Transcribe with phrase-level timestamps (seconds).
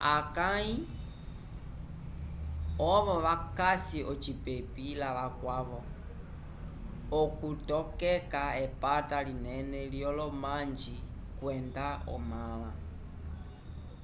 [0.17, 0.73] akãyi
[2.93, 5.79] ovo vakasi ocipepi lavakwavo
[7.21, 10.95] okutokeka epata linene lyolomanji
[11.39, 12.71] kwenda omãla